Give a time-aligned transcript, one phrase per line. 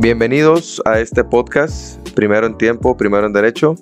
[0.00, 3.74] Bienvenidos a este podcast, Primero en Tiempo, Primero en Derecho,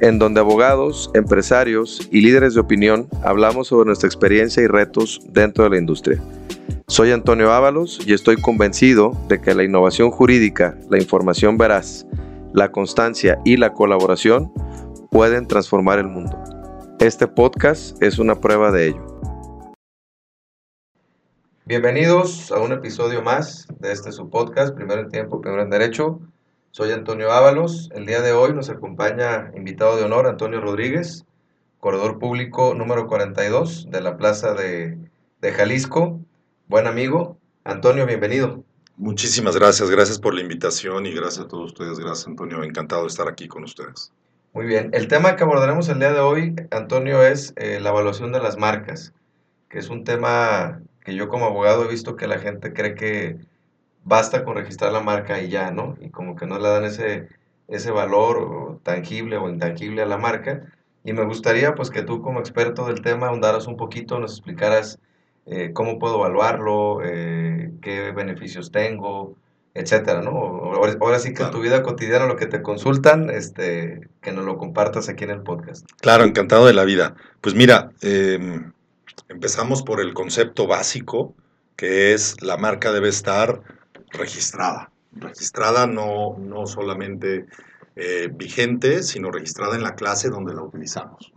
[0.00, 5.64] en donde abogados, empresarios y líderes de opinión hablamos sobre nuestra experiencia y retos dentro
[5.64, 6.18] de la industria.
[6.86, 12.06] Soy Antonio Ábalos y estoy convencido de que la innovación jurídica, la información veraz,
[12.54, 14.50] la constancia y la colaboración
[15.10, 16.42] pueden transformar el mundo.
[17.00, 19.20] Este podcast es una prueba de ello.
[21.66, 26.20] Bienvenidos a un episodio más de este su podcast, Primero en Tiempo, Primero en Derecho.
[26.72, 27.88] Soy Antonio Ábalos.
[27.94, 31.24] El día de hoy nos acompaña invitado de honor Antonio Rodríguez,
[31.80, 34.98] corredor público número 42 de la Plaza de,
[35.40, 36.20] de Jalisco.
[36.68, 37.38] Buen amigo.
[37.64, 38.62] Antonio, bienvenido.
[38.98, 41.98] Muchísimas gracias, gracias por la invitación y gracias a todos ustedes.
[41.98, 42.62] Gracias, Antonio.
[42.62, 44.12] Encantado de estar aquí con ustedes.
[44.52, 44.90] Muy bien.
[44.92, 48.58] El tema que abordaremos el día de hoy, Antonio, es eh, la evaluación de las
[48.58, 49.14] marcas,
[49.70, 53.36] que es un tema que yo como abogado he visto que la gente cree que
[54.04, 55.96] basta con registrar la marca y ya, ¿no?
[56.00, 57.28] Y como que no le dan ese,
[57.68, 60.62] ese valor tangible o intangible a la marca.
[61.04, 64.98] Y me gustaría pues que tú como experto del tema ahondaras un poquito, nos explicaras
[65.46, 69.36] eh, cómo puedo evaluarlo, eh, qué beneficios tengo,
[69.74, 70.30] etcétera, ¿no?
[70.30, 74.56] Ahora, sí que en tu vida cotidiana lo que te consultan, este, que nos lo
[74.56, 75.86] compartas aquí en el podcast.
[76.00, 77.14] Claro, encantado de la vida.
[77.40, 78.62] Pues mira, eh,
[79.28, 81.34] Empezamos por el concepto básico,
[81.76, 83.62] que es la marca debe estar
[84.10, 84.90] registrada.
[85.12, 87.46] Registrada no, no solamente
[87.96, 91.32] eh, vigente, sino registrada en la clase donde la utilizamos.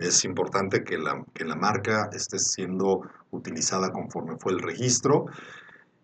[0.00, 5.26] Es importante que la, que la marca esté siendo utilizada conforme fue el registro.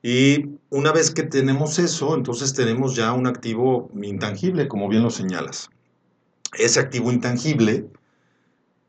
[0.02, 5.10] Y una vez que tenemos eso, entonces tenemos ya un activo intangible, como bien lo
[5.10, 5.68] señalas.
[6.58, 7.86] Ese activo intangible,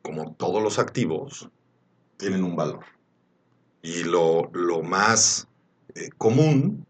[0.00, 1.50] como todos los activos,
[2.22, 2.84] tienen un valor.
[3.82, 4.48] Y lo,
[4.82, 5.48] más
[5.94, 6.86] eh, común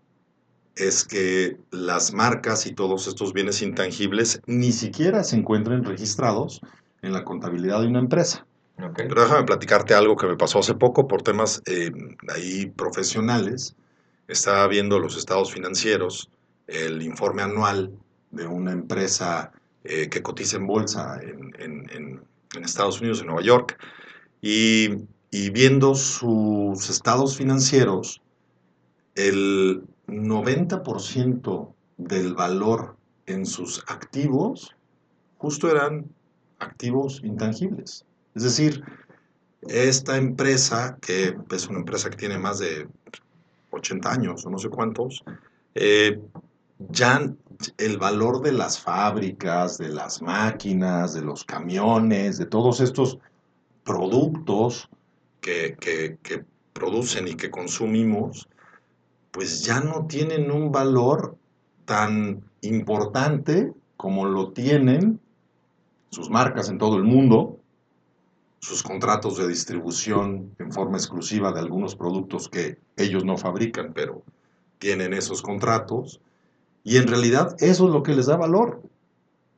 [0.76, 6.60] es que las marcas y todos estos bienes intangibles ni siquiera se encuentren registrados
[7.00, 8.46] en la contabilidad de una empresa.
[8.96, 11.90] Pero déjame platicarte algo que me pasó hace poco por temas eh,
[12.28, 13.74] ahí profesionales.
[14.28, 16.28] Estaba viendo los estados financieros,
[16.66, 17.92] el informe anual
[18.30, 19.52] de una empresa
[19.84, 21.90] eh, que cotiza en bolsa en, en,
[22.54, 23.78] en, Estados Unidos, en Nueva York,
[24.42, 24.90] y
[25.34, 28.20] y viendo sus estados financieros,
[29.14, 34.76] el 90% del valor en sus activos
[35.38, 36.04] justo eran
[36.58, 38.04] activos intangibles.
[38.34, 38.84] Es decir,
[39.62, 42.86] esta empresa, que es una empresa que tiene más de
[43.70, 45.24] 80 años o no sé cuántos,
[45.74, 46.20] eh,
[46.90, 47.32] ya
[47.78, 53.18] el valor de las fábricas, de las máquinas, de los camiones, de todos estos
[53.82, 54.90] productos,
[55.42, 58.48] que, producen y que consumimos,
[59.30, 61.36] pues ya no tienen un valor
[61.84, 65.20] tan importante como lo tienen
[66.10, 67.58] sus marcas en todo el mundo,
[68.60, 74.22] sus contratos de distribución en forma exclusiva de algunos productos que ellos no fabrican, pero
[74.78, 76.20] tienen esos contratos,
[76.84, 78.82] y en realidad eso es lo que les da valor.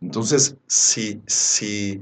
[0.01, 2.01] Entonces, si, si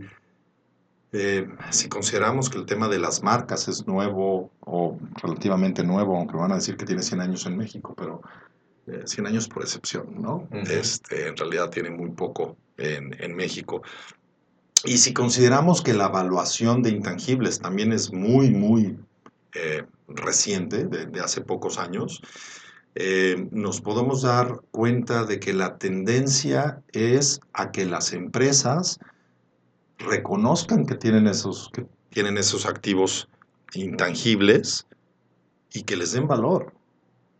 [1.15, 6.37] eh, si consideramos que el tema de las marcas es nuevo o relativamente nuevo, aunque
[6.37, 8.23] van a decir que tiene 100 años en México, pero
[9.05, 10.49] 100 eh, años por excepción, ¿no?
[10.53, 13.83] este, en realidad tiene muy poco en, en, México.
[14.85, 18.99] Y si consideramos que la evaluación de intangibles también es muy, muy
[19.55, 22.23] eh, reciente, de, de, hace pocos años,
[23.51, 28.99] nos podemos dar cuenta de que la tendencia es a que las empresas
[30.05, 33.29] reconozcan que tienen esos, que tienen esos activos
[33.75, 34.87] intangibles
[35.73, 36.75] y que les den valor.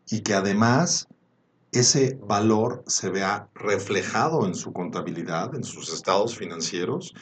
[0.09, 1.09] Y que además
[1.73, 7.15] ese valor se vea reflejado en su contabilidad, en sus estados financieros,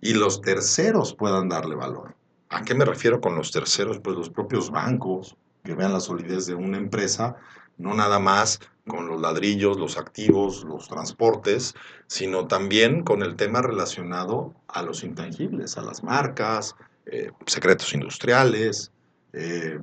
[0.00, 2.14] y los terceros puedan darle valor.
[2.48, 3.98] ¿A qué me refiero con los terceros?
[4.00, 7.36] Pues los propios bancos, que vean la solidez de una empresa,
[7.78, 11.74] no nada más con los ladrillos, los activos, los transportes,
[12.06, 16.76] sino también con el tema relacionado a los intangibles, a las marcas,
[17.06, 18.92] eh, secretos industriales,
[19.32, 19.78] eh,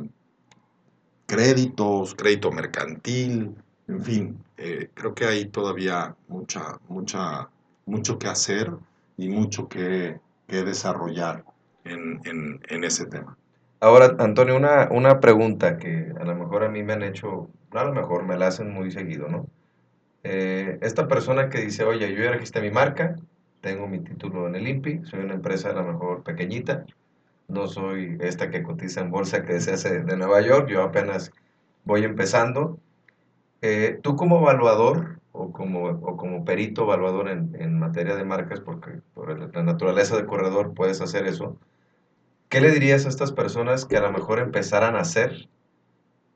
[1.26, 3.56] créditos, crédito mercantil,
[3.88, 7.50] en fin, eh, creo que hay todavía mucha, mucha,
[7.86, 8.72] mucho que hacer
[9.18, 11.46] y mucho que, desarrollar
[11.86, 13.38] en, ese tema.
[13.80, 17.84] Ahora, Antonio, una, una pregunta que a lo mejor a mí me han hecho a
[17.86, 19.48] lo mejor me la hacen muy seguido, ¿no?
[20.24, 23.16] Eh, esta persona que dice, oye, yo ya registré mi marca,
[23.62, 26.86] tengo mi título en el INPI, soy una empresa a lo mejor pequeñita,
[27.48, 31.32] no soy esta que cotiza en bolsa que se hace de Nueva York, yo apenas
[31.86, 32.80] voy empezando.
[33.62, 38.60] eh, tú como evaluador o como, o como perito evaluador en, en materia de marcas,
[38.62, 41.58] porque por la naturaleza de corredor puedes hacer eso,
[42.50, 45.50] ¿qué le dirías a estas personas que a lo mejor empezaran a hacer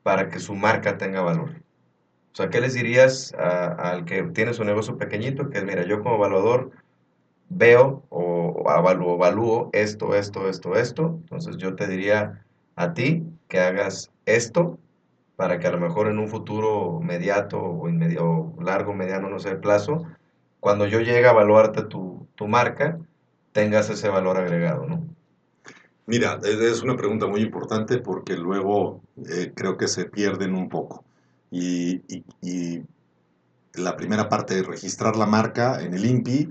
[0.05, 1.49] para que su marca tenga valor?
[2.31, 5.49] O sea, ¿qué les dirías al que tiene su negocio pequeñito?
[5.49, 6.69] Que mira, yo como evaluador
[7.49, 11.17] veo o, avalúo, evalúo esto, esto, esto, esto.
[11.21, 14.77] Entonces yo te diría a ti que hagas esto
[15.37, 19.55] para que a lo mejor en un futuro mediato o, inmedio, largo, mediano, no sé,
[19.55, 20.05] plazo,
[20.59, 22.99] cuando yo llegue a evaluarte tu, tu marca,
[23.53, 25.03] tengas ese valor agregado, ¿no?
[26.07, 31.03] Mira, es una pregunta muy importante porque luego eh, creo que se pierden un poco.
[31.51, 32.01] Y,
[33.73, 36.49] la primera parte de registrar la marca en el INPI,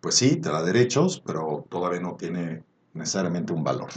[0.00, 2.64] pues sí, te da derechos, pero todavía no tiene
[2.94, 3.90] necesariamente un valor.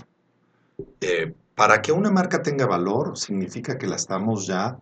[0.99, 4.79] Eh, para que una marca tenga valor, significa que la estamos ya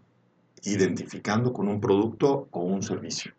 [0.64, 3.34] identificando con un producto o un servicio.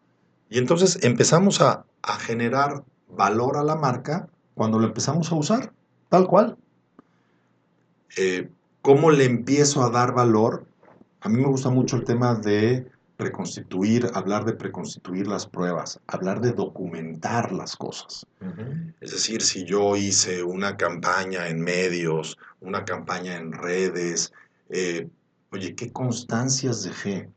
[0.49, 1.85] Y entonces empezamos a,
[2.21, 5.73] generar valor a la marca cuando la empezamos a usar,
[6.09, 6.57] tal cual.
[8.17, 8.49] Eh,
[8.83, 10.67] ¿Cómo le empiezo a dar valor?
[11.21, 12.87] A mí me gusta mucho el tema de
[13.21, 18.27] preconstituir, hablar de preconstituir las pruebas, hablar de documentar las cosas.
[19.03, 24.33] Es decir, si yo hice una campaña en medios, una campaña en redes,
[24.71, 25.07] eh,
[25.53, 27.29] oye, ¿qué constancias dejé?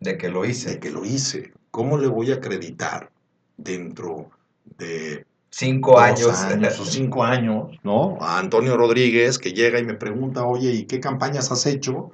[0.00, 0.72] De que lo hice.
[0.72, 1.54] De que lo hice.
[1.70, 3.10] ¿Cómo le voy a acreditar
[3.56, 4.30] dentro
[4.76, 5.24] de
[5.56, 8.18] cinco años, años o cinco años, ¿no?
[8.20, 12.10] A Antonio Rodríguez que llega y me pregunta, oye, ¿y qué campañas has hecho?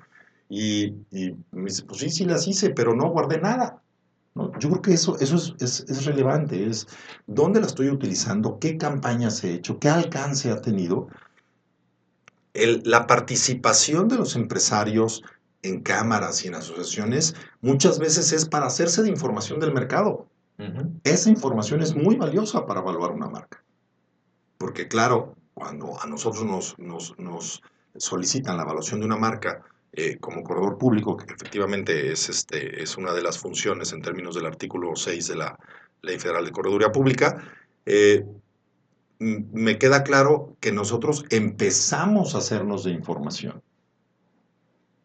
[0.48, 0.94] Y,
[1.52, 3.80] me dice, pues sí, sí las hice, pero no guardé nada.
[4.58, 6.86] Yo creo que eso, eso es, relevante, es
[7.26, 11.08] dónde la estoy utilizando, qué campañas he hecho, qué alcance ha tenido.
[12.54, 15.22] la participación de los empresarios
[15.62, 20.29] en cámaras y en asociaciones muchas veces es para hacerse de información del mercado.
[21.04, 23.62] Esa información es muy valiosa para evaluar una marca.
[24.58, 27.62] Porque claro, cuando a nosotros nos, nos,
[27.96, 29.62] solicitan la evaluación de una marca,
[29.92, 34.34] eh, como corredor público, que efectivamente es, este, es una de las funciones en términos
[34.34, 35.58] del artículo 6 de la
[36.02, 37.42] Ley Federal de Correduría Pública,
[37.86, 38.24] eh,
[39.18, 43.62] me queda claro que nosotros empezamos a hacernos de información,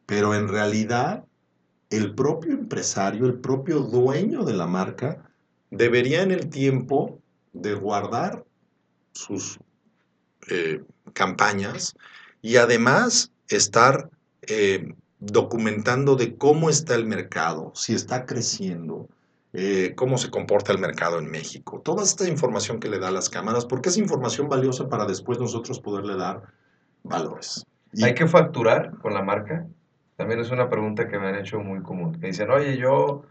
[0.06, 1.26] pero en realidad
[1.90, 5.30] el propio empresario, el propio dueño de la marca,
[5.72, 7.20] debería en el tiempo
[7.54, 8.44] de guardar
[9.14, 9.60] sus
[10.50, 10.84] eh,
[11.14, 11.96] campañas
[12.42, 14.10] y además estar
[14.44, 19.08] eh, documentando de cómo está el mercado, si está creciendo,
[19.54, 21.82] eh, cómo se comporta el mercado en México.
[21.84, 25.40] Toda esta información que le da a las cámaras, porque es información valiosa para después
[25.40, 26.44] nosotros poderle dar
[27.04, 27.66] valores.
[28.04, 29.66] ¿Hay que facturar con la marca?
[30.18, 32.18] También es una pregunta que me han hecho muy común.
[32.20, 33.24] Me dicen, oye, yo,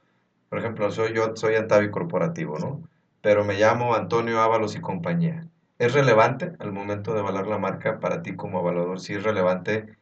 [0.54, 2.88] por ejemplo, soy yo soy Antavi Corporativo, ¿no?
[3.22, 5.48] Pero me llamo Antonio Ábalos y compañía.
[5.80, 9.00] ¿Es relevante al momento de evaluar la marca para ti como evaluador?
[9.00, 9.96] Si es relevante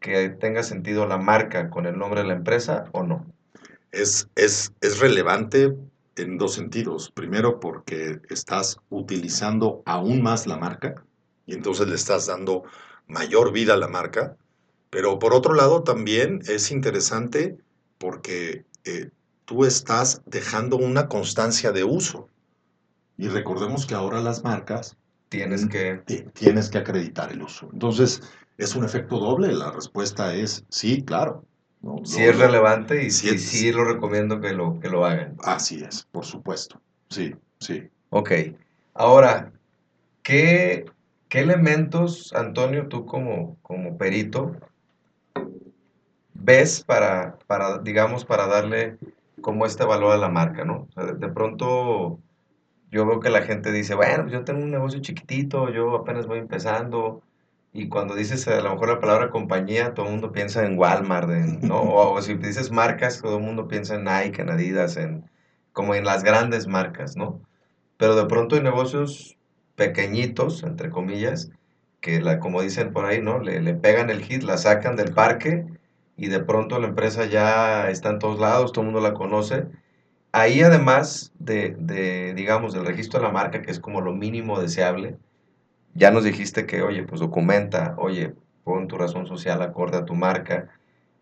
[0.00, 3.26] que tenga sentido la marca con el nombre de la empresa o no?
[3.92, 5.76] Es, es, es relevante
[6.16, 7.10] en dos sentidos.
[7.10, 11.04] Primero, porque estás utilizando aún más la marca
[11.44, 12.62] y entonces le estás dando
[13.06, 14.38] mayor vida a la marca.
[14.88, 17.58] Pero por otro lado, también es interesante
[17.98, 19.10] porque eh,
[19.48, 22.28] tú estás dejando una constancia de uso.
[23.16, 24.96] Y recordemos que ahora las marcas
[25.30, 26.02] tienes que
[26.34, 27.68] tienes que acreditar el uso.
[27.72, 28.20] Entonces,
[28.58, 29.52] es un efecto doble.
[29.54, 31.46] La respuesta es sí, claro.
[32.04, 35.36] sí es relevante y sí, sí, lo recomiendo que lo, que lo hagan.
[35.42, 36.78] Así es, por supuesto.
[37.08, 37.88] Sí, sí.
[38.10, 38.32] Ok.
[38.92, 39.50] Ahora,
[40.22, 40.84] ¿qué,
[41.30, 44.54] qué elementos, Antonio, tú como, como perito,
[46.34, 48.98] ves para, para, digamos, para darle
[49.40, 50.88] como este valor a la marca, ¿no?
[50.96, 52.20] de, pronto
[52.90, 56.26] yo veo que la gente dice, bueno, pues yo tengo un negocio chiquitito, yo apenas
[56.26, 57.22] voy empezando,
[57.72, 61.28] y cuando dices a lo mejor la palabra compañía, todo el mundo piensa en Walmart,
[61.62, 61.82] ¿no?
[61.94, 65.30] O, si dices marcas, todo el mundo piensa en Nike, en Adidas, en,
[65.72, 67.42] como en las grandes marcas, ¿no?
[67.98, 69.36] Pero de pronto hay negocios
[69.76, 71.50] pequeñitos, entre comillas,
[72.00, 73.40] que la, como dicen por ahí, ¿no?
[73.40, 75.66] Le, le pegan el hit, la sacan del parque
[76.18, 79.66] y de pronto la empresa ya está en todos lados, todo el mundo la conoce.
[80.32, 84.60] Ahí además de, de digamos, del registro de la marca, que es como lo mínimo
[84.60, 85.16] deseable,
[85.94, 88.34] ya nos dijiste que, oye, pues documenta, oye,
[88.64, 90.68] pon tu razón social acorde a tu marca.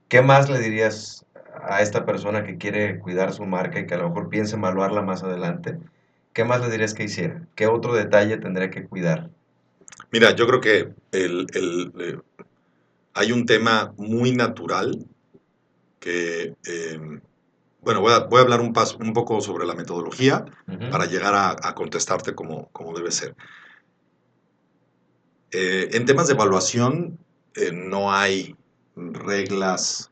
[0.09, 1.26] ¿Qué más le dirías
[1.62, 5.03] a esta persona que quiere cuidar su marca y que a lo mejor piensa evaluarla
[5.03, 5.79] más adelante?
[6.33, 7.43] ¿Qué más le dirías que hiciera?
[7.55, 9.31] ¿Qué otro detalle tendría que cuidar?
[10.11, 12.19] Mira, yo creo que el, eh,
[13.17, 15.07] hay un tema muy natural
[15.99, 17.21] que em,
[17.81, 20.45] bueno, voy a, voy a hablar un, paso, un poco sobre la metodología
[20.91, 23.35] para llegar a, a contestarte como, como debe ser.
[25.53, 27.19] Eh, en temas de evaluación
[27.55, 28.57] eh, no hay
[28.97, 30.11] reglas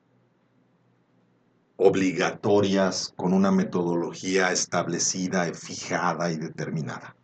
[1.77, 7.17] obligatorias con una metodología establecida, fijada y determinada.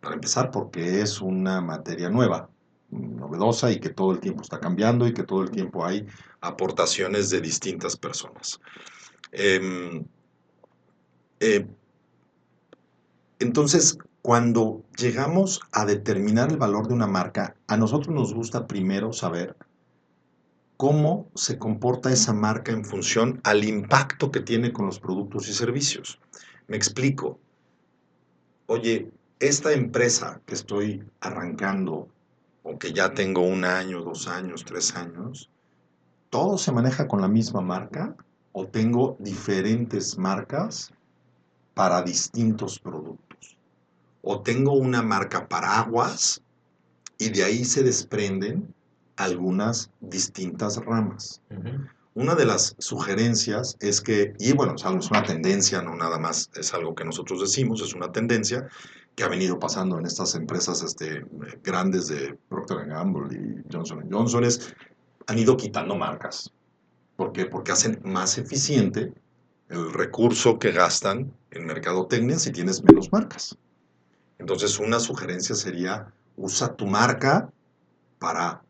[0.00, 2.48] Para empezar, porque es una materia nueva,
[2.94, 6.06] novedosa y que todo el tiempo está cambiando y que todo el tiempo hay
[6.40, 8.60] aportaciones de distintas personas.
[9.32, 10.04] Em,
[11.40, 11.66] eh,
[13.38, 19.12] entonces, cuando llegamos a determinar el valor de una marca, a nosotros nos gusta primero
[19.12, 19.56] saber
[20.76, 25.52] cómo se comporta esa marca en función al impacto que tiene con los productos y
[25.52, 26.20] servicios.
[26.68, 27.38] Me explico.
[28.66, 29.10] Oye,
[29.40, 32.08] esta empresa que estoy arrancando,
[32.64, 35.50] o que ya tengo un año, dos años, tres años,
[36.30, 38.16] ¿todo se maneja con la misma marca?
[38.52, 40.92] ¿O tengo diferentes marcas
[41.74, 43.56] para distintos productos?
[44.22, 46.40] ¿O tengo una marca paraguas
[47.18, 48.74] y de ahí se desprenden
[49.16, 51.42] algunas distintas ramas?
[52.14, 56.72] Una de las sugerencias es que, y bueno, es una tendencia, no nada más es
[56.72, 58.68] algo que nosotros decimos, es una tendencia
[59.14, 61.24] que ha venido pasando en estas empresas este,
[61.62, 64.74] grandes de Procter Gamble y Johnson Johnson, es,
[65.26, 66.50] han ido quitando marcas.
[67.16, 67.46] ¿Por qué?
[67.46, 69.12] Porque hacen más eficiente
[69.68, 73.56] el recurso que gastan en mercadotecnia si tienes menos marcas.
[74.38, 77.50] Entonces, una sugerencia sería, usa tu marca
[78.18, 78.62] para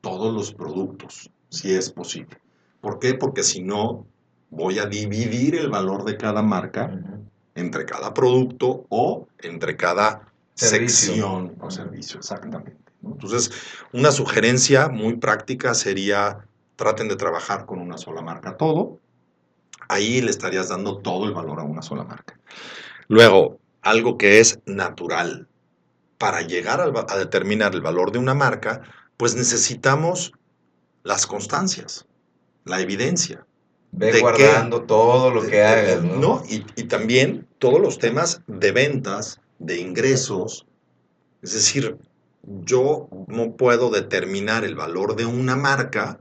[0.00, 2.38] todos los productos, si es posible.
[2.80, 3.14] ¿Por qué?
[3.14, 4.06] Porque si no,
[4.50, 7.02] voy a dividir el valor de cada marca.
[7.58, 11.08] Entre cada producto o entre cada Servicio.
[11.08, 12.76] sección o servicio, exactamente.
[13.00, 13.12] ¿no?
[13.12, 13.50] Entonces,
[13.92, 16.46] una sugerencia muy práctica sería,
[16.76, 18.98] traten de trabajar con una sola marca todo.
[19.88, 22.38] Ahí le estarías dando todo el valor a una sola marca.
[23.06, 25.48] Luego, algo que es natural.
[26.18, 28.82] Para llegar a determinar el valor de una marca,
[29.16, 30.32] pues necesitamos
[31.04, 32.06] las constancias,
[32.64, 33.46] la evidencia.
[33.92, 36.16] Ve ¿De guardando todo lo que hagas, ¿no?
[36.16, 40.66] No, y, y también todos los temas de ventas, de ingresos.
[41.42, 41.96] Es decir,
[42.42, 46.20] yo no puedo determinar el valor de una marca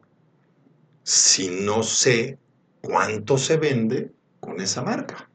[1.04, 2.38] si no sé
[2.82, 5.30] cuánto se vende con esa marca.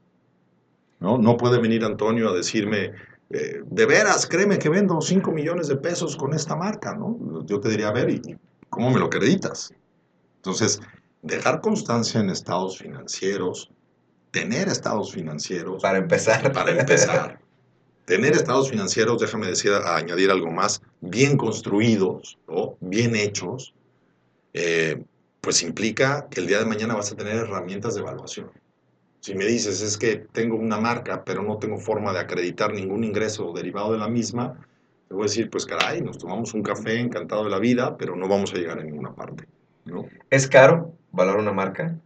[1.01, 2.93] No, no puede venir Antonio a decirme,
[3.31, 7.45] eh, de veras, créeme que vendo 5 millones de pesos con esta marca, ¿no?
[7.47, 8.37] Yo te diría, a ver, ¿y
[8.69, 9.73] cómo me lo acreditas?
[10.37, 10.81] Entonces,
[11.23, 13.71] dejar constancia en estados financieros,
[14.31, 16.52] tener estados financieros, Para empezar.
[16.52, 17.41] para empezar.
[18.05, 22.76] Tener estados financieros, déjame decir, a- añadir algo más, bien construidos, ¿no?
[22.81, 23.75] bien hechos,
[24.52, 25.02] eh,
[25.41, 28.50] pues implica que el día de mañana vas a tener herramientas de evaluación.
[29.21, 33.05] Si me dices, es que tengo una marca, pero no tengo forma de acreditar ningún
[33.05, 34.55] ingreso derivado de la misma,
[35.09, 38.17] te voy a decir, pues caray, nos tomamos un café encantado de la vida, pero
[38.17, 39.45] no vamos a llegar a ninguna parte.
[39.85, 40.07] ¿no?
[40.31, 41.97] ¿Es caro valorar una marca?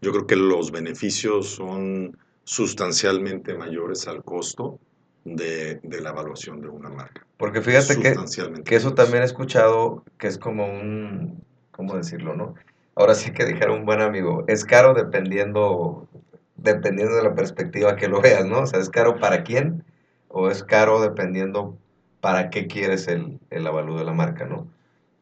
[0.00, 4.78] Yo creo que los beneficios son sustancialmente mayores al costo
[5.24, 7.26] de, de la evaluación de una marca.
[7.36, 12.54] Porque fíjate que, eso también he escuchado que es como un, ¿cómo decirlo, no?
[12.94, 16.08] Ahora sí que dijera un buen amigo, es caro dependiendo,
[16.56, 18.60] dependiendo de la perspectiva que lo veas, ¿no?
[18.60, 19.84] O sea, ¿es caro para quién?
[20.28, 21.76] O es caro dependiendo
[22.20, 24.66] para qué quieres el, el avalúo de la marca, ¿no?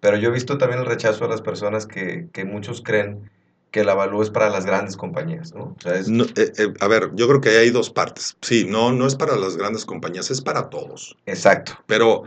[0.04, 3.30] Pero yo he visto también el rechazo a las personas que, que muchos creen
[3.70, 5.74] que el avalúo es para las grandes compañías, ¿no?
[5.78, 8.36] O sea, es, No, eh, eh, a ver, yo creo que hay dos partes.
[8.42, 11.16] Sí, no, no es para las grandes compañías, es para todos.
[11.24, 11.72] exacto.
[11.86, 12.24] Pero,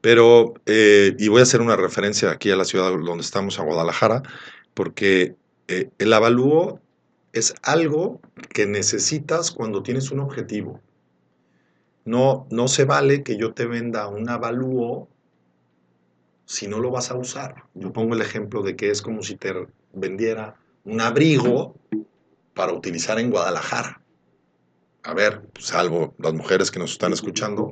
[0.00, 3.62] pero eh, y voy a hacer una referencia aquí a la ciudad donde estamos, a
[3.62, 4.24] Guadalajara,
[4.74, 5.36] porque
[5.68, 6.80] el avalúo
[7.32, 8.20] es algo
[8.52, 10.80] que necesitas cuando tienes un objetivo.
[12.04, 15.08] No, no se vale que yo te venda un avalúo
[16.50, 17.62] si no lo vas a usar.
[17.74, 19.54] Yo pongo el ejemplo de que es como si te
[19.92, 21.76] vendiera un abrigo
[22.54, 24.00] para utilizar en Guadalajara.
[25.04, 27.70] A ver, salvo las mujeres que nos están escuchando,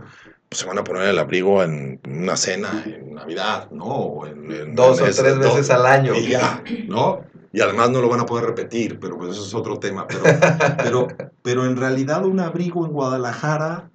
[0.48, 3.84] pues se van a poner el abrigo en una cena, en Navidad, ¿no?
[3.84, 6.14] O en, en- Dos en o ese- tres dos- veces al año.
[6.14, 7.24] Y ya, ¿no?
[7.52, 10.06] Y además no lo van a poder repetir, pero pues eso es otro tema.
[10.06, 10.22] Pero,
[10.84, 11.08] pero,
[11.42, 13.90] pero en realidad un abrigo en Guadalajara,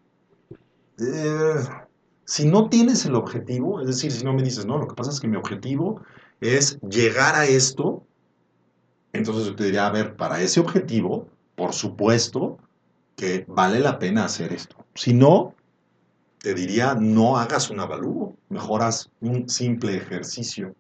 [1.00, 1.56] eh,
[2.26, 5.12] si no tienes el objetivo, es decir, si no me dices, no, lo que pasa
[5.12, 6.02] es que mi objetivo
[6.40, 8.06] es llegar a esto,
[9.12, 12.58] entonces yo te diría, a ver, para ese objetivo, por supuesto
[13.16, 14.76] que vale la pena hacer esto.
[14.96, 15.54] Si no,
[16.40, 20.76] te diría, no hagas un avalúo, mejor haz un simple ejercicio,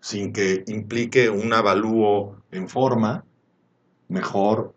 [0.00, 3.24] sin que implique un avalúo en forma,
[4.08, 4.74] mejor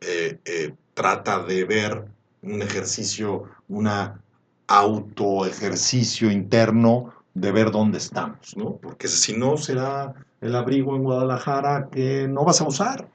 [0.00, 2.04] eh, eh, trata de ver
[2.42, 4.23] un ejercicio, una
[4.66, 8.76] autoejercicio interno de ver dónde estamos, ¿no?
[8.76, 13.08] Porque si no será el abrigo en Guadalajara que no vas a usar.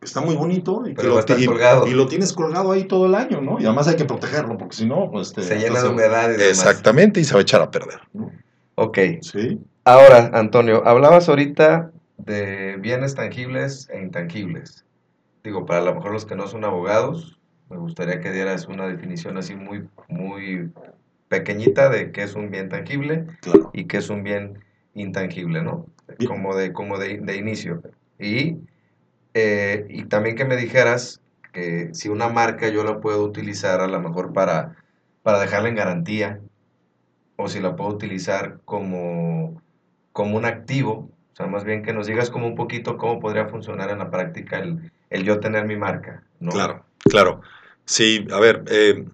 [0.00, 1.44] Está muy bonito y, que y-
[1.90, 3.60] y lo tienes colgado ahí todo el año, ¿no?
[3.60, 6.32] Y además hay que protegerlo, porque si no, pues te- Se llena de humedad y
[6.32, 6.48] demás.
[6.48, 8.00] Exactamente, y se va a echar a perder.
[8.12, 8.30] ¿no?
[8.74, 8.98] Ok.
[9.20, 14.84] Sí, Ahora, Antonio, hablabas ahorita de bienes tangibles e intangibles.
[15.44, 18.86] Digo, para a lo mejor los que no son abogados, me gustaría que dieras una
[18.86, 20.70] definición así muy, muy
[21.32, 23.70] pequeñita de qué es un bien tangible claro.
[23.72, 24.62] y qué es un bien
[24.92, 25.86] intangible, ¿no?
[26.26, 27.82] Como de, como de, de inicio.
[28.18, 28.58] Y,
[29.32, 31.22] eh, y también que me dijeras
[31.54, 34.76] que si una marca yo la puedo utilizar a lo mejor para,
[35.22, 36.40] para dejarla en garantía,
[37.36, 39.62] o si la puedo utilizar como,
[40.12, 43.46] como un activo, o sea, más bien que nos digas como un poquito cómo podría
[43.46, 46.50] funcionar en la práctica el, el yo tener mi marca, ¿no?
[46.50, 47.40] Claro, claro.
[47.86, 49.06] Sí, a ver, eh,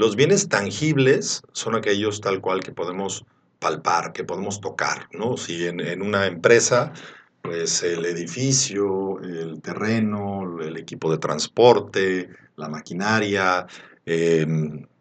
[0.00, 3.26] los bienes tangibles son aquellos tal cual que podemos
[3.58, 5.36] palpar, que podemos tocar, ¿no?
[5.36, 6.94] Si en, una empresa,
[7.42, 13.66] pues el edificio, el terreno, el equipo de transporte, la maquinaria,
[14.06, 14.46] eh,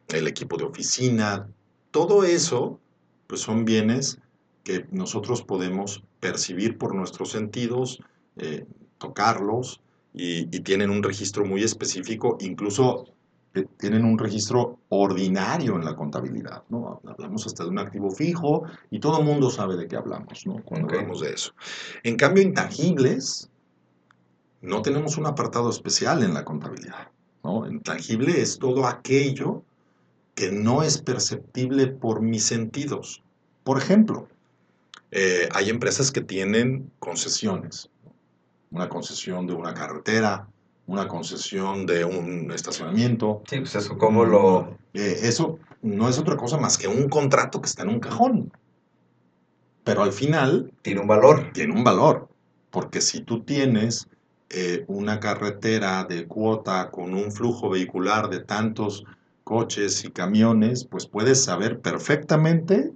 [0.09, 1.47] el equipo de oficina,
[1.91, 2.81] todo eso,
[3.27, 4.19] pues son bienes
[4.65, 8.03] que nosotros podemos percibir por nuestros sentidos,
[8.35, 8.65] eh,
[8.97, 9.79] tocarlos,
[10.13, 13.05] y, tienen un registro muy específico, incluso
[13.77, 17.01] tienen un registro ordinario en la contabilidad, ¿no?
[17.05, 20.63] Hablamos hasta de un activo fijo y todo el mundo sabe de qué hablamos, ¿no?
[20.63, 21.53] Cuando hablamos de eso.
[22.03, 23.49] En cambio, intangibles,
[24.61, 27.09] no tenemos un apartado especial en la contabilidad,
[27.43, 27.67] ¿no?
[27.67, 29.63] Intangible es todo aquello
[30.35, 33.23] que no es perceptible por mis sentidos.
[33.63, 34.27] Por ejemplo,
[35.11, 37.89] eh, hay empresas que tienen concesiones,
[38.71, 40.47] una concesión de una carretera,
[40.89, 43.43] una concesión de un estacionamiento.
[43.47, 44.75] Sí, pues eso, ¿cómo lo...?
[44.93, 48.51] Eh, eso no es otra cosa más que un contrato que está en un cajón.
[49.83, 51.51] Pero al final Tiene un valor.
[51.53, 52.27] tiene un valor,
[52.71, 54.07] porque si tú tienes
[54.49, 59.03] eh, una carretera de cuota con un flujo vehicular de tantos
[59.43, 62.91] coches y camiones, pues puedes saber perfectamente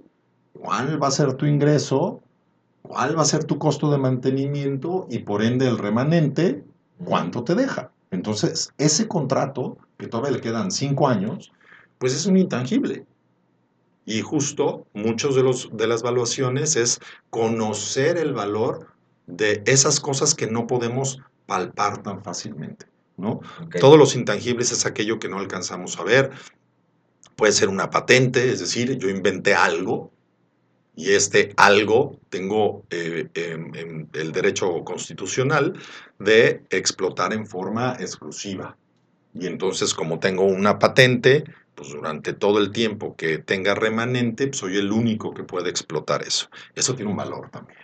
[0.52, 2.20] cuál va a ser tu ingreso,
[2.82, 6.64] cuál va a ser tu costo de mantenimiento y por ende el remanente,
[7.04, 7.90] cuánto te deja.
[8.10, 11.52] Entonces, ese contrato, que todavía le quedan cinco años,
[11.98, 13.06] pues es un intangible.
[14.06, 18.88] Y justo muchos de, los, de las valuaciones es conocer el valor
[19.26, 22.86] de esas cosas que no podemos palpar tan fácilmente,
[23.16, 23.40] ¿no?
[23.62, 23.76] Ok.
[23.80, 26.30] Todos los intangibles es aquello que no alcanzamos a ver.
[27.36, 30.12] Puede ser una patente, es decir, yo inventé algo
[30.96, 35.74] y este algo tengo eh, el derecho constitucional
[36.18, 38.76] de explotar en forma exclusiva.
[39.34, 41.42] Y entonces, como tengo una patente,
[41.74, 46.22] pues durante todo el tiempo que tenga remanente, pues, soy el único que puede explotar
[46.22, 46.48] eso.
[46.76, 47.80] Eso tiene un valor también.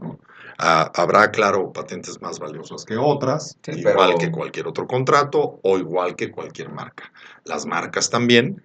[0.00, 0.18] ¿no?
[0.56, 5.60] Ah, habrá, claro, patentes más valiosas que otras, Sí, igual pero- que cualquier otro contrato
[5.62, 7.12] o igual que cualquier marca.
[7.44, 8.62] Las marcas también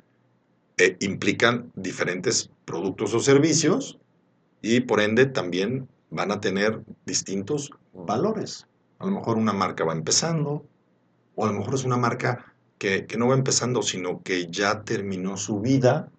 [0.80, 4.00] eh, implican diferentes productos o servicios
[4.62, 8.65] y por ende también van a tener distintos valores.
[9.00, 10.65] A lo mejor una marca va empezando
[11.36, 14.84] o a lo mejor es una marca que, que no va empezando, sino que ya
[14.84, 16.10] terminó su vida,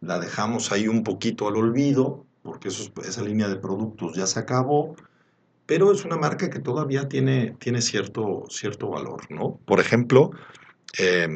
[0.00, 4.96] la dejamos ahí un poquito al olvido, porque esa línea de productos ya se acabó,
[5.66, 9.60] pero es una marca que todavía tiene, tiene cierto, cierto valor, ¿no?
[9.66, 10.30] Por ejemplo,
[10.98, 11.28] eh,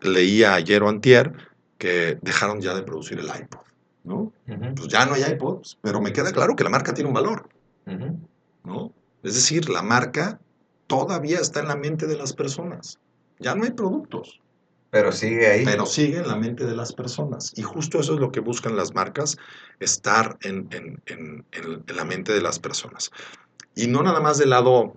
[0.00, 1.49] leía ayer o antier
[1.80, 3.60] que dejaron ya de producir el iPod,
[4.04, 4.32] ¿no?
[4.76, 7.48] Pues ya no hay iPods, pero me queda claro que la marca tiene un valor.
[8.64, 8.92] ¿no?
[9.22, 10.38] Es decir, la marca
[10.86, 12.98] todavía está en la mente de las personas.
[13.38, 14.40] Ya no hay productos,
[14.90, 15.64] Pero sigue ahí.
[15.64, 17.52] pero sigue en la mente de las personas.
[17.56, 19.38] Y justo eso es lo que buscan las marcas,
[19.78, 20.68] estar en-
[21.06, 23.10] en- en la mente de las personas.
[23.74, 24.96] Y no nada más del lado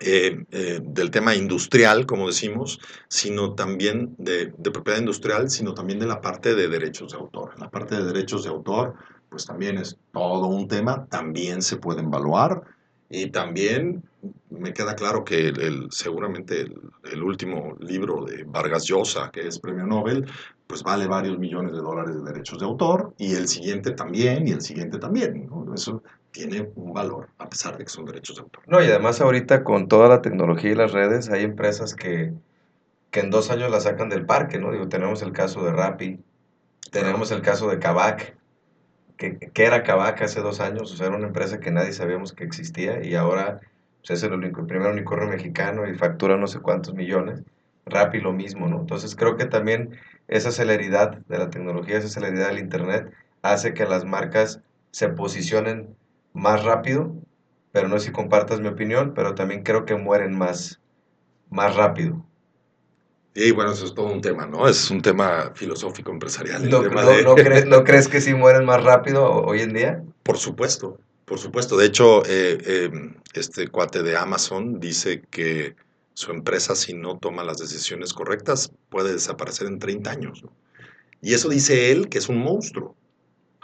[0.00, 6.06] eh, eh, del tema industrial, como decimos, sino también de, propiedad industrial, sino también de
[6.06, 7.52] la parte de derechos de autor.
[7.54, 8.94] En la parte de derechos de autor,
[9.28, 12.62] pues también es todo un tema, también se pueden evaluar
[13.08, 14.02] y también
[14.50, 16.66] me queda claro que el, seguramente
[17.04, 20.26] el, último libro de Vargas Llosa, que es premio Nobel,
[20.66, 24.50] pues vale varios millones de dólares de derechos de autor y el siguiente también y
[24.50, 25.48] el siguiente también.
[25.72, 26.02] Eso
[26.34, 28.64] tiene un valor, a pesar de que son derechos de autor.
[28.66, 32.32] No, y además ahorita con toda la tecnología y las redes hay empresas que,
[33.12, 34.72] que en dos años la sacan del parque, ¿no?
[34.72, 36.18] Digo, tenemos el caso de Rappi,
[36.90, 38.36] tenemos el caso de Kavak,
[39.16, 42.32] que, que era Kavak hace dos años, o sea, era una empresa que nadie sabíamos
[42.32, 43.60] que existía y ahora
[44.00, 47.42] pues, es el, único, el primer unicornio mexicano y factura no sé cuántos millones.
[47.86, 48.80] Rappi lo mismo, ¿no?
[48.80, 53.84] Entonces creo que también esa celeridad de la tecnología, esa celeridad del Internet, hace que
[53.84, 55.94] las marcas se posicionen
[56.34, 57.14] más rápido,
[57.72, 60.80] pero no sé si compartas mi opinión, pero también creo que mueren más,
[61.48, 62.22] más rápido.
[63.34, 64.68] Y bueno, eso es todo un tema, ¿no?
[64.68, 66.68] Es un tema filosófico empresarial.
[66.68, 70.04] No, crees, ¿No, crees, que sí mueren más rápido hoy en día?
[70.22, 71.76] Por supuesto, por supuesto.
[71.76, 72.90] De hecho, eh, eh,
[73.32, 75.74] este cuate de Amazon dice que
[76.14, 80.44] su empresa, si no toma las decisiones correctas, puede desaparecer en 30 años.
[81.20, 82.94] Y eso dice él, que es un monstruo.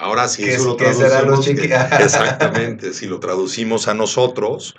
[0.01, 1.47] Ahora, si eso lo traducimos,
[2.01, 4.75] exactamente, si lo traducimos a nosotros,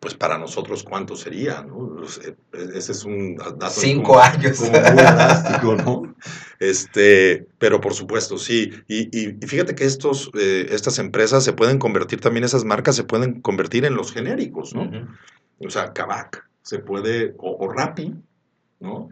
[0.00, 2.02] pues para nosotros cuánto sería, ¿no?
[2.24, 2.34] Eh,
[2.74, 6.14] ese es un dato cinco años, como muy drástico, ¿no?
[6.58, 8.72] Este, pero por supuesto sí.
[8.88, 13.04] Y, y, fíjate que estos, eh, estas empresas se pueden convertir también esas marcas se
[13.04, 14.90] pueden convertir en los genéricos, ¿no?
[15.60, 18.14] O sea, Kavak se puede o, o Rappi,
[18.80, 19.10] ¿no?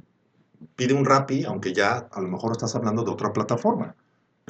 [0.74, 3.94] Pide un Rappi, aunque ya a lo mejor estás hablando de otra plataforma,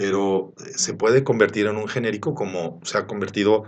[0.00, 3.64] pero eh, se puede convertir en un genérico como se ha convertido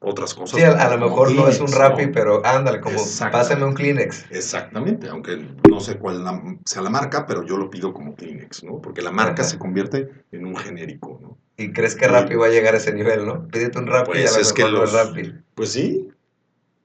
[0.00, 0.58] otras cosas.
[0.58, 2.98] Sí, a, lo mejor no es un Rappi, pero ándale, como
[3.30, 4.26] pásame un Kleenex.
[4.32, 6.24] Exactamente, aunque no sé cuál
[6.64, 8.80] sea la marca, pero yo lo pido como Kleenex, ¿no?
[8.80, 11.38] Porque la marca se convierte en un genérico, ¿no?
[11.56, 13.46] ¿Y crees que Rappi va a llegar a ese nivel, no?
[13.46, 15.32] Pídete un Rappi y a pues lo es Rappi.
[15.54, 16.08] Pues sí.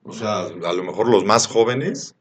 [0.03, 2.13] O sea, a lo mejor los más jóvenes,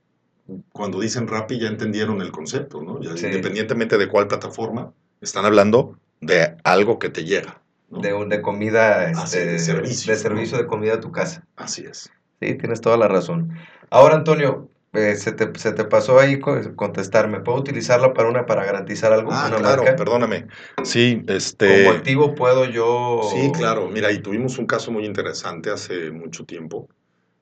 [0.73, 2.99] cuando dicen Rappi ya entendieron el concepto, ¿no?
[3.03, 7.63] Independientemente de cuál plataforma, están hablando de algo que te llega
[8.01, 10.13] de, de comida, este, de servicio.
[10.13, 11.45] De servicio de comida a tu casa.
[11.57, 12.11] Así es.
[12.41, 13.53] Sí, tienes toda la razón.
[13.91, 17.41] Ahora, Antonio, eh, se, te, se, te, pasó ahí contestarme.
[17.41, 19.31] ¿Puedo utilizarla para una para garantizar algo?
[19.33, 20.49] Ah, claro, perdóname.
[20.83, 21.85] Sí, este.
[21.85, 23.21] Como activo puedo yo.
[23.31, 23.89] Sí, claro.
[23.89, 26.89] Mira, y tuvimos un caso muy interesante hace mucho tiempo.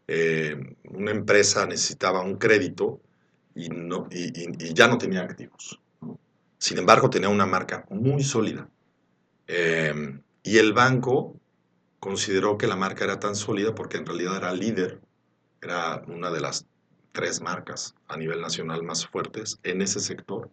[0.08, 3.00] Eh, una empresa necesitaba un crédito
[3.54, 5.80] y, no, y, y, ya no tenía activos.
[6.60, 8.68] Sin embargo, tenía una marca muy sólida.
[9.46, 11.40] Eh, y el banco
[11.98, 15.00] consideró que la marca era tan sólida porque en realidad era líder,
[15.62, 16.66] era una de las
[17.12, 20.50] tres marcas a nivel nacional más fuertes en ese sector.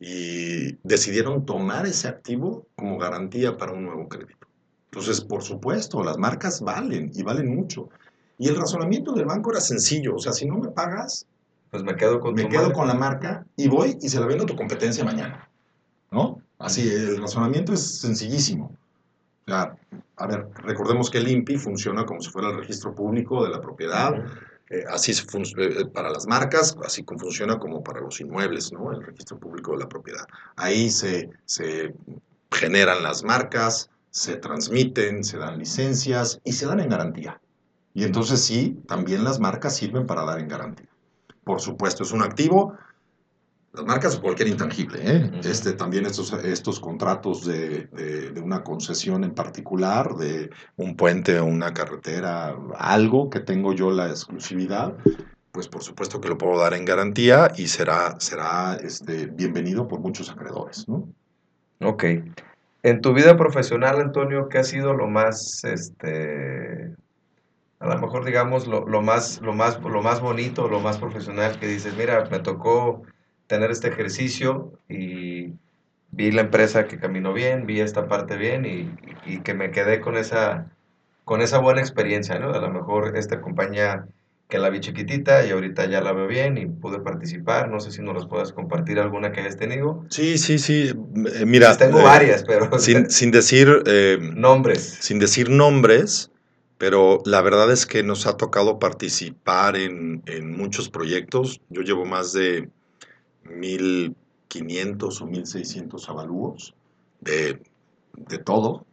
[0.00, 4.48] Y decidieron tomar ese activo como garantía para un nuevo crédito.
[4.86, 7.88] Entonces, por supuesto, las marcas valen y valen mucho.
[8.36, 11.28] Y el razonamiento del banco era sencillo, o sea, si no me pagas,
[11.72, 14.44] pues me quedo con me quedo con la marca y voy y se la vendo
[14.44, 15.48] a tu competencia mañana.
[16.10, 16.42] ¿No?
[16.58, 18.76] Así, el razonamiento es sencillísimo.
[19.46, 23.62] a ver, recordemos que el INPI funciona como si fuera el registro público de la
[23.62, 24.12] propiedad.
[24.68, 28.92] Eh, así eh, para las marcas, así como funciona como para los inmuebles, ¿no?
[28.92, 30.26] El registro público de la propiedad.
[30.56, 31.94] Ahí se, se
[32.50, 37.40] generan las marcas, se transmiten, se dan licencias y se dan en garantía.
[37.94, 40.91] Y entonces sí, también las marcas sirven para dar en garantía.
[41.44, 42.76] Por supuesto, es un activo
[43.72, 44.98] las marcas o cualquier intangible.
[45.02, 45.30] ¿eh?
[45.44, 51.46] este, también estos, estos contratos de, de, una concesión en particular, de un puente o
[51.46, 54.94] una carretera, algo que tengo yo la exclusividad,
[55.52, 60.00] pues por supuesto que lo puedo dar en garantía y será, será este, bienvenido por
[60.00, 60.86] muchos acreedores.
[60.88, 61.08] ¿no?
[61.82, 62.04] Ok.
[62.84, 66.94] En tu vida profesional, Antonio, ¿qué ha sido lo más, este,
[67.82, 71.58] a lo mejor digamos, lo, lo, más, lo, más, lo más bonito, lo más profesional
[71.58, 73.02] que dices, mira, me tocó
[73.48, 75.54] tener este ejercicio y
[76.12, 80.16] vi la empresa que caminó bien, vi esta parte bien y, que me quedé con
[80.16, 80.70] esa,
[81.24, 82.52] con esa buena experiencia, ¿no?
[82.52, 84.06] A lo mejor esta compañía
[84.48, 87.68] que la vi chiquitita y ahorita ya la veo bien y pude participar.
[87.70, 90.04] No sé si nos los puedes compartir alguna que hayas tenido.
[90.10, 90.92] Sí, sí, sí.
[91.34, 91.68] Eh, mira.
[91.68, 92.78] Pues tengo eh, varias, pero.
[92.78, 93.82] Sin, sin decir.
[93.86, 94.98] Eh, nombres.
[95.00, 96.31] Sin decir nombres,
[96.82, 100.20] pero la verdad es que nos ha tocado participar en,
[100.56, 101.60] muchos proyectos.
[101.68, 102.70] Yo llevo más de
[103.44, 106.74] 1.500 o 1.600 avalúos
[107.20, 107.62] de,
[108.16, 108.84] de todo.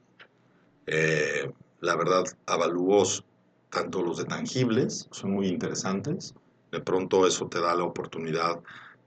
[0.86, 3.26] Eh, la verdad, avalúos,
[3.72, 6.36] tanto los de tangibles, son muy interesantes.
[6.72, 8.60] De pronto eso te da la oportunidad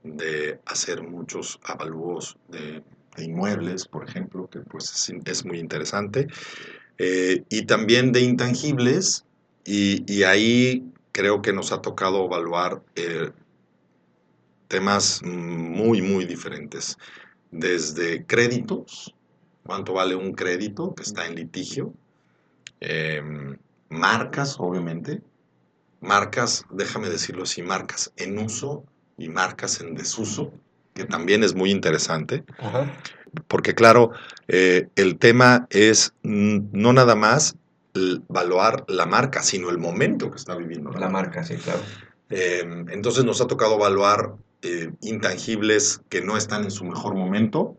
[0.03, 2.83] de hacer muchos avalúos de,
[3.17, 6.27] inmuebles, por ejemplo, que pues es, muy interesante.
[6.97, 9.25] Eh, y también de intangibles,
[9.65, 13.31] y, ahí creo que nos ha tocado evaluar eh,
[14.67, 16.97] temas muy, muy diferentes.
[17.51, 19.13] Desde créditos,
[19.63, 21.93] cuánto vale un crédito que está en litigio,
[22.79, 23.57] em,
[23.89, 25.21] marcas, obviamente,
[26.01, 28.83] marcas, déjame decirlo así, marcas en uso
[29.17, 30.51] y marcas en desuso,
[30.93, 32.43] que también es muy interesante,
[33.47, 34.11] porque claro,
[34.47, 37.55] eh, el tema es no nada más
[37.93, 41.43] evaluar la marca, sino el momento que está viviendo la, marca.
[41.43, 41.81] sí, claro.
[42.29, 47.77] Em, entonces nos ha tocado evaluar eh, intangibles que no están en su mejor momento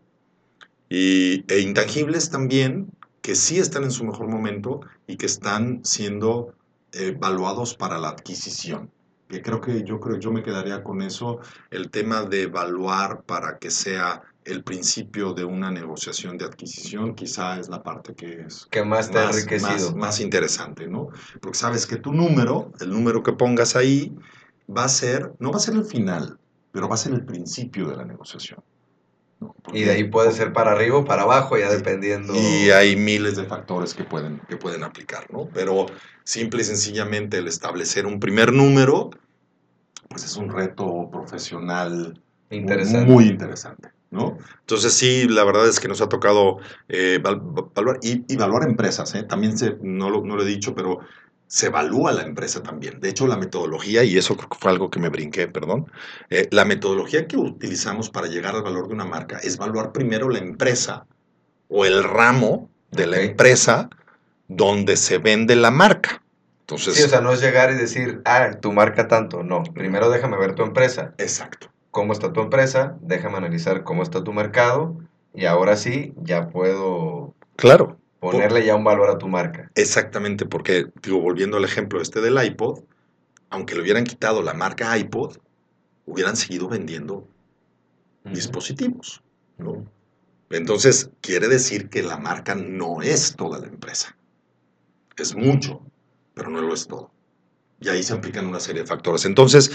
[0.87, 2.87] y, e intangibles también
[3.21, 6.53] que sí están en su mejor momento y que están siendo
[6.91, 8.91] evaluados para la adquisición.
[9.27, 11.39] Que creo que yo creo yo me quedaría con eso,
[11.71, 17.59] el tema de evaluar para que sea el principio de una negociación de adquisición quizá
[17.59, 19.95] es la parte que es que más te más, enriquecido.
[19.95, 21.09] Más, interesante, ¿no?
[21.41, 24.15] Porque sabes que tu número, el número que pongas ahí,
[24.69, 26.37] va a ser, no va a ser el final,
[26.71, 28.59] pero va a ser el principio de la negociación.
[29.73, 32.33] y de ahí puede ser para arriba o para abajo, ya dependiendo.
[32.35, 35.49] Y hay miles de factores que pueden, que pueden aplicar, ¿no?
[35.53, 35.87] Pero
[36.23, 39.09] simple y sencillamente el establecer un primer número,
[40.07, 43.11] pues es un reto profesional interesante.
[43.11, 43.89] muy interesante.
[44.15, 44.37] ¿No?
[44.61, 46.57] Entonces sí, la verdad es que nos ha tocado
[46.89, 49.23] eh, evaluar y, evaluar empresas, ¿eh?
[49.23, 50.99] también se, no, lo, no lo he dicho, pero
[51.47, 52.99] se evalúa la empresa también.
[52.99, 55.91] De hecho, la metodología, y eso fue algo que me brinqué, perdón,
[56.29, 60.29] eh, la metodología que utilizamos para llegar al valor de una marca es evaluar primero
[60.29, 61.05] la empresa
[61.67, 63.89] o el ramo de la empresa
[64.47, 66.23] donde se vende la marca.
[66.61, 69.61] Entonces, sí, o sea, no es llegar y decir, ah, tu marca tanto, no.
[69.63, 71.13] Primero déjame ver tu empresa.
[71.19, 74.97] Exacto cómo está tu empresa, déjame analizar cómo está tu mercado
[75.33, 79.71] y ahora sí ya puedo claro, ponerle ya un valor a tu marca.
[79.75, 82.81] Exactamente, porque digo, volviendo al ejemplo este del iPod,
[83.49, 85.37] aunque le hubieran quitado la marca iPod,
[86.05, 87.29] hubieran seguido vendiendo
[88.25, 89.23] dispositivos,
[89.57, 89.85] ¿no?
[90.49, 94.17] Entonces, quiere decir que la marca no es toda la empresa.
[95.15, 95.81] Es mucho,
[96.33, 97.09] pero no lo es todo.
[97.79, 99.23] Y ahí se aplican una serie de factores.
[99.23, 99.71] Entonces,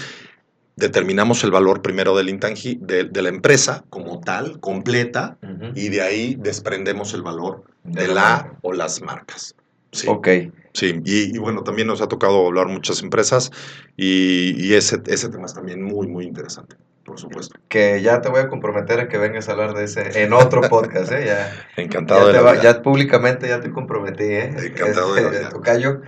[0.75, 5.37] determinamos el valor primero del de, de, la empresa como tal, completa,
[5.75, 9.55] y de ahí desprendemos el valor de, la, o las marcas.
[9.91, 10.07] Sí.
[10.09, 10.27] Ok.
[10.73, 13.51] Sí, y, bueno, también nos ha tocado hablar muchas empresas
[13.97, 17.59] y, y, ese, ese tema es también muy, muy interesante, por supuesto.
[17.67, 20.61] Que ya te voy a comprometer a que vengas a hablar de ese en otro
[20.69, 21.25] podcast, ¿eh?
[21.25, 24.55] Ya, Encantado ya de Ya públicamente ya te comprometí, ¿eh?
[24.57, 26.01] Encantado de este, Tocayo.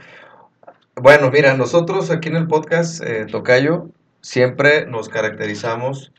[0.95, 3.89] Bueno, mira, nosotros aquí en el podcast, eh, Tocayo,
[4.23, 6.12] siempre nos caracterizamos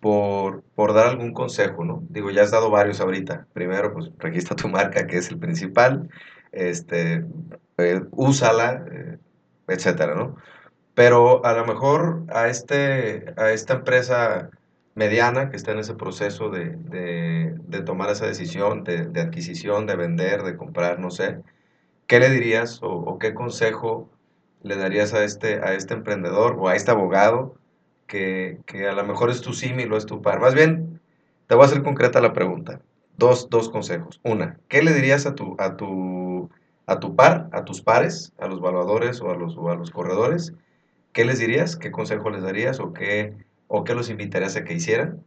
[0.00, 2.02] por, por, dar algún consejo, ¿no?
[2.10, 3.46] Digo, ya has dado varios ahorita.
[3.54, 6.10] Primero, pues registra tu marca, que es el principal,
[6.52, 7.24] este,
[7.78, 9.18] eh, úsala, eh,
[9.68, 10.36] etcétera, ¿no?
[10.94, 14.50] Pero a lo mejor a, este, a esta empresa
[14.94, 19.96] mediana que está en ese proceso de, de, tomar esa decisión de, de, adquisición, de
[19.96, 21.40] vender, de comprar, no sé,
[22.06, 24.10] ¿qué le dirías o qué consejo
[24.64, 27.54] le darías a este, a este emprendedor o a este abogado
[28.06, 30.40] que, a lo mejor es tu símil o es tu par?
[30.40, 31.00] Más bien,
[31.46, 32.80] te voy a hacer concreta la pregunta.
[33.16, 34.20] Dos, dos consejos.
[34.24, 36.50] Una, ¿qué le dirías a tu, a tu,
[36.86, 40.54] a tu par, a tus pares, a los evaluadores o a los, a los corredores?
[41.12, 41.76] ¿Qué les dirías?
[41.76, 43.34] ¿Qué consejo les darías o qué,
[43.68, 45.22] o qué los invitarías a que hicieran?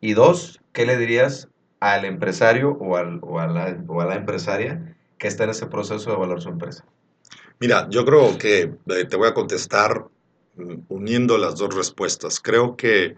[0.00, 1.48] Y dos, ¿qué le dirías
[1.80, 5.66] al empresario o, al, o, a la, o a la empresaria que está en ese
[5.66, 6.84] proceso de evaluar su empresa?
[7.60, 10.06] Mira, yo creo que eh, te voy a contestar
[10.56, 12.40] mm, uniendo las dos respuestas.
[12.40, 13.16] Creo que,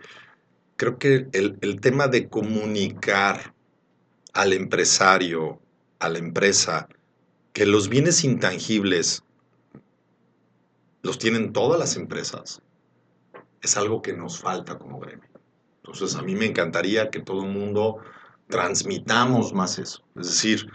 [0.76, 3.54] creo que el, el tema de comunicar
[4.32, 5.60] al empresario,
[5.98, 6.88] a la empresa,
[7.52, 9.22] que los bienes intangibles
[11.02, 12.62] los tienen todas las empresas,
[13.62, 15.28] es algo que nos falta como gremio.
[15.82, 17.98] Entonces, a mí me encantaría que todo el mundo
[18.48, 20.02] transmitamos más eso.
[20.16, 20.70] Es decir,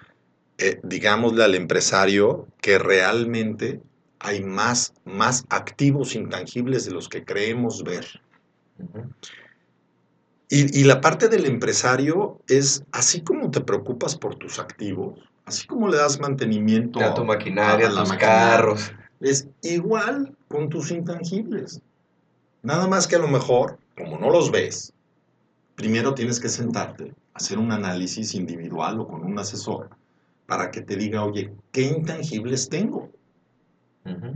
[0.57, 3.81] eh, digámosle al empresario que realmente
[4.19, 8.05] hay más, más activos intangibles de los que creemos ver.
[10.49, 15.89] y, la parte del empresario es, así como te preocupas por tus activos, así como
[15.89, 21.81] le das mantenimiento a tu maquinaria, a, tus carros, es igual con tus intangibles.
[22.63, 24.93] Nada más que a lo mejor, como no los ves,
[25.75, 29.89] primero tienes que sentarte, hacer un análisis individual o con un asesor
[30.45, 33.11] para que te diga, oye, ¿qué intangibles tengo?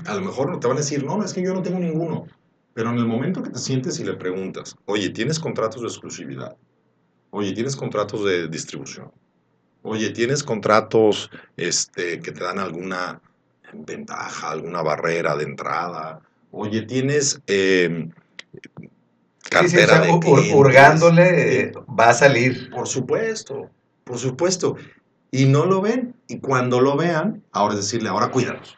[0.06, 2.26] A lo mejor no te van a decir, no, es que yo no tengo ninguno.
[2.74, 6.56] Pero en el momento que te sientes y le preguntas, oye, ¿tienes contratos de exclusividad?
[7.30, 9.12] Oye, ¿tienes contratos de distribución?
[9.84, 13.22] Oye, ¿tienes contratos este, que te dan alguna
[13.74, 16.20] ventaja, alguna barrera de entrada?
[16.52, 18.10] Oye, ¿tienes eh,
[19.50, 20.56] cartera de clientes?
[20.56, 22.72] Hurgándole va a salir.
[22.72, 23.70] Por supuesto,
[24.04, 24.76] por supuesto
[25.32, 26.16] y no lo ven.
[26.28, 28.78] Y cuando lo vean, ahora es decirle, ahora cuídalos.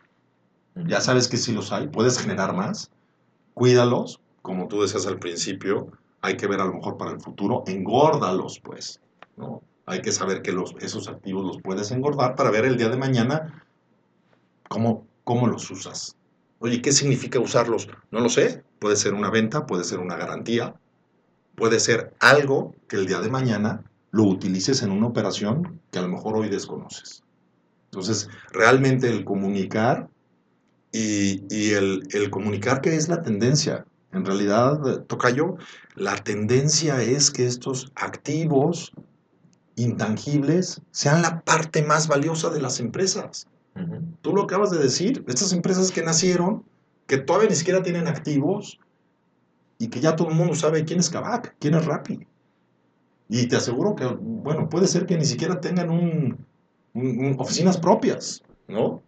[0.75, 2.91] Ya sabes que si los hay, puedes generar más.
[3.53, 7.63] Cuídalos, como tú decías al principio, hay que ver a lo mejor para el futuro,
[7.67, 8.99] engórdalos, pues.
[9.37, 9.61] ¿no?
[9.85, 12.97] Hay que saber que los, esos activos los puedes engordar para ver el día de
[12.97, 13.65] mañana
[14.71, 16.15] ¿Cómo, ¿Cómo los usas?
[16.59, 17.89] Oye, ¿qué significa usarlos?
[18.09, 18.63] No lo sé.
[18.79, 20.75] Puede ser una venta, puede ser una garantía,
[21.55, 26.01] puede ser algo que el día de mañana lo utilices en una operación que a
[26.03, 27.23] lo mejor hoy desconoces.
[27.85, 30.09] Entonces, realmente el comunicar
[30.91, 33.85] y, y el, el, comunicar que es la tendencia.
[34.11, 35.55] En realidad, Tocayo,
[35.95, 38.91] la tendencia es que estos activos
[39.75, 43.47] intangibles sean la parte más valiosa de las empresas.
[43.75, 44.01] Uh -huh.
[44.21, 46.63] Tú lo acabas de decir, estas empresas que nacieron,
[47.07, 48.79] que todavía ni siquiera tienen activos
[49.77, 52.27] y que ya todo el mundo sabe quién es Kavak, quién es Rappi.
[53.33, 56.45] Y te aseguro que, bueno, puede ser que ni siquiera tengan un,
[57.39, 59.01] oficinas propias, ¿no?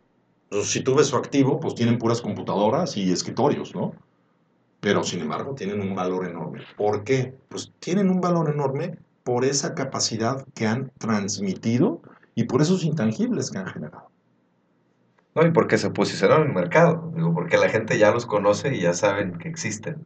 [0.63, 3.91] Si tú ves su activo, pues tienen puras computadoras y escritorios, ¿no?
[4.79, 6.61] Pero, sin embargo, tienen un valor enorme.
[6.77, 7.35] ¿Por qué?
[7.49, 12.01] Pues tienen un valor enorme por esa capacidad que han transmitido
[12.33, 14.09] y por esos intangibles que han generado.
[15.35, 18.73] No, y porque se posicionaron en el mercado, digo, porque la gente ya los conoce
[18.73, 20.05] y ya saben que existen.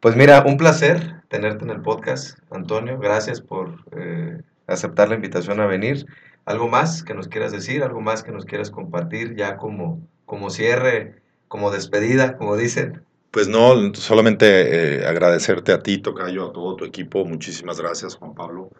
[0.00, 3.00] Pues mira, un placer tenerte en el podcast, Antonio.
[3.00, 6.06] Gracias por eh, aceptar la invitación a venir.
[6.44, 7.82] ¿Algo más que nos quieras decir?
[7.82, 11.16] ¿Algo más que nos quieras compartir ya como, como cierre,
[11.48, 13.02] como despedida, como dicen?
[13.32, 17.24] Pues no, solamente eh, agradecerte a ti, Tocayo, a todo tu equipo.
[17.24, 18.70] Muchísimas gracias, Juan Pablo.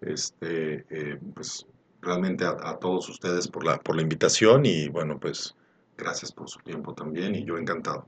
[0.00, 1.66] Este, eh, pues
[2.00, 5.56] realmente a, a, todos ustedes por la, por la invitación y bueno, pues
[5.96, 8.06] gracias por su tiempo también y yo encantado.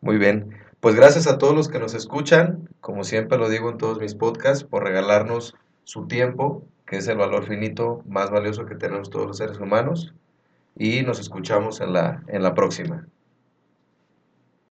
[0.00, 3.78] Muy bien, pues gracias a todos los que nos escuchan, como siempre lo digo en
[3.78, 8.74] todos mis podcasts, por regalarnos su tiempo, que es el valor finito más valioso que
[8.74, 10.14] tenemos todos los seres humanos,
[10.76, 13.06] y nos escuchamos en la, en la próxima.